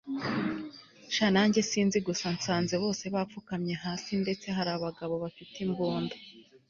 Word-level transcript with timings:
sha 1.15 1.27
nanjye 1.35 1.59
sinzi, 1.71 1.97
gusa 2.07 2.27
nsaze 2.37 2.75
bose 2.83 3.03
bapfukamye 3.15 3.73
hasi 3.83 4.11
ndetse 4.23 4.47
harabagabo 4.57 5.13
bafite 5.23 5.55
imbunda 5.65 6.15